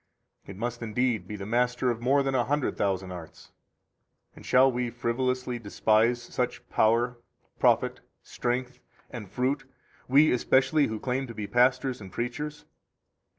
[0.47, 3.51] It must indeed be the master of more than a hundred thousand arts.
[4.31, 7.19] 13 And shall we frivolously despise such power,
[7.59, 8.79] profit, strength,
[9.11, 9.69] and fruit
[10.07, 12.65] we, especially, who claim to be pastors and preachers?